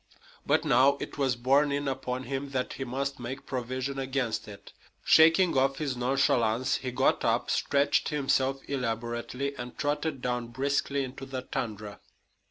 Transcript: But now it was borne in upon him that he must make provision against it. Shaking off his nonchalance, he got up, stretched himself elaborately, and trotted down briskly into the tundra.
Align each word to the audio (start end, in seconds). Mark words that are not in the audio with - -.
But 0.47 0.65
now 0.65 0.97
it 0.99 1.19
was 1.19 1.35
borne 1.35 1.71
in 1.71 1.87
upon 1.87 2.23
him 2.23 2.49
that 2.49 2.73
he 2.73 2.83
must 2.83 3.19
make 3.19 3.45
provision 3.45 3.99
against 3.99 4.47
it. 4.47 4.73
Shaking 5.03 5.55
off 5.55 5.77
his 5.77 5.95
nonchalance, 5.95 6.77
he 6.77 6.89
got 6.89 7.23
up, 7.23 7.51
stretched 7.51 8.09
himself 8.09 8.61
elaborately, 8.67 9.55
and 9.57 9.77
trotted 9.77 10.19
down 10.23 10.47
briskly 10.47 11.03
into 11.03 11.27
the 11.27 11.43
tundra. 11.43 11.99